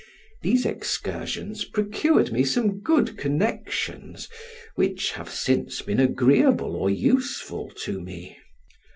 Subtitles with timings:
[0.41, 4.29] These excursions procured me some good connections,
[4.73, 8.35] which have since been agreeable or useful to me.